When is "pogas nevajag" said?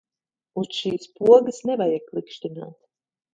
1.19-2.09